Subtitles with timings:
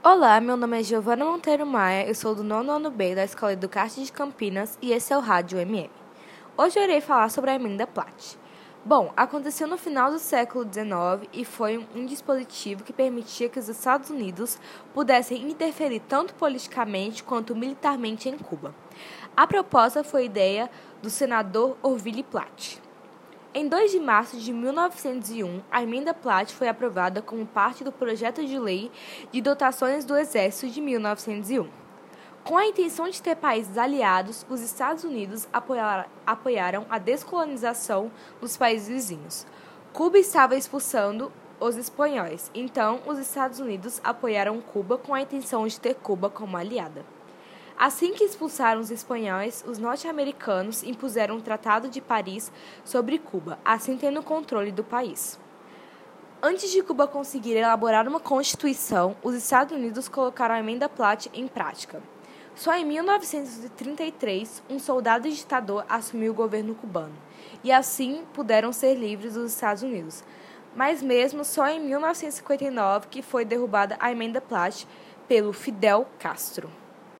[0.00, 3.54] Olá, meu nome é Giovana Monteiro Maia, eu sou do nono ano B da Escola
[3.54, 5.90] Educarte de Campinas e esse é o Rádio MM.
[6.56, 8.38] Hoje eu irei falar sobre a emenda Platt.
[8.84, 13.68] Bom, aconteceu no final do século XIX e foi um dispositivo que permitia que os
[13.68, 14.56] Estados Unidos
[14.94, 18.72] pudessem interferir tanto politicamente quanto militarmente em Cuba.
[19.36, 20.70] A proposta foi ideia
[21.02, 22.80] do senador Orville Platt.
[23.60, 28.46] Em 2 de março de 1901, a emenda Platt foi aprovada como parte do projeto
[28.46, 28.88] de lei
[29.32, 31.68] de dotações do Exército de 1901.
[32.44, 35.48] Com a intenção de ter países aliados, os Estados Unidos
[36.24, 39.44] apoiaram a descolonização dos países vizinhos.
[39.92, 45.80] Cuba estava expulsando os espanhóis, então os Estados Unidos apoiaram Cuba com a intenção de
[45.80, 47.04] ter Cuba como aliada.
[47.78, 52.50] Assim que expulsaram os espanhóis, os norte-americanos impuseram o Tratado de Paris
[52.84, 55.38] sobre Cuba, assim tendo controle do país.
[56.42, 61.46] Antes de Cuba conseguir elaborar uma constituição, os Estados Unidos colocaram a emenda Platt em
[61.46, 62.02] prática.
[62.56, 67.14] Só em 1933, um soldado ditador assumiu o governo cubano,
[67.62, 70.24] e assim puderam ser livres os Estados Unidos.
[70.74, 74.84] Mas mesmo só em 1959 que foi derrubada a emenda Platt
[75.28, 76.68] pelo Fidel Castro.